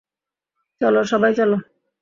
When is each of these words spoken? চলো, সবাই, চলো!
চলো, 0.81 1.01
সবাই, 1.03 1.31
চলো! 1.35 1.57